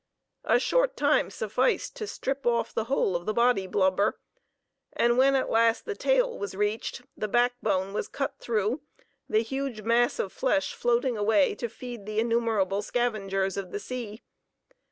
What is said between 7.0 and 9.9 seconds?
the backbone was cut through, the huge